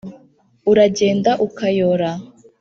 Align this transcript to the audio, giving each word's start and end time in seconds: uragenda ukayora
uragenda 0.71 1.31
ukayora 1.45 2.09